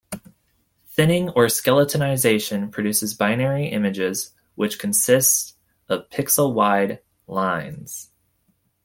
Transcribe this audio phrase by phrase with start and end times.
[0.87, 5.55] Thinning or skeletonization produces binary images which consist
[5.89, 8.09] of pixel-wide lines.